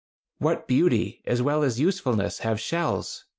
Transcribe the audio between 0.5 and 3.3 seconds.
beauty, as well as usefulness, have shells!